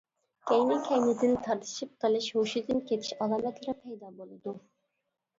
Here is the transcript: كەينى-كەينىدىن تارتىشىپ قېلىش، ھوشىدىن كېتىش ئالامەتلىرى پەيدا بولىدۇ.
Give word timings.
كەينى-كەينىدىن 0.51 1.33
تارتىشىپ 1.47 1.91
قېلىش، 2.05 2.29
ھوشىدىن 2.37 2.79
كېتىش 2.91 3.11
ئالامەتلىرى 3.25 3.75
پەيدا 3.83 4.09
بولىدۇ. 4.23 4.55